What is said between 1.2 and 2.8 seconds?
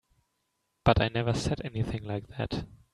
said anything like that.